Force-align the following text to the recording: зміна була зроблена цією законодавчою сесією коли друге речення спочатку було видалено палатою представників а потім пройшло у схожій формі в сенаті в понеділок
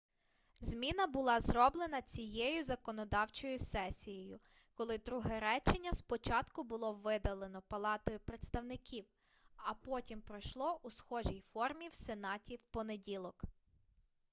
зміна 0.61 1.07
була 1.07 1.39
зроблена 1.39 2.01
цією 2.01 2.63
законодавчою 2.63 3.59
сесією 3.59 4.39
коли 4.73 4.97
друге 4.97 5.39
речення 5.39 5.93
спочатку 5.93 6.63
було 6.63 6.93
видалено 6.93 7.61
палатою 7.67 8.19
представників 8.19 9.05
а 9.55 9.73
потім 9.73 10.21
пройшло 10.21 10.79
у 10.83 10.89
схожій 10.89 11.41
формі 11.41 11.87
в 11.87 11.93
сенаті 11.93 12.55
в 12.55 12.63
понеділок 12.63 13.43